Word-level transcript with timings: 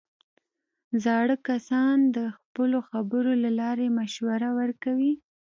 زاړه 1.03 1.35
کسان 1.47 1.97
د 2.15 2.17
خپلو 2.35 2.77
خبرو 2.89 3.31
له 3.43 3.49
لارې 3.59 3.87
مشوره 3.99 4.49
ورکوي 4.59 5.13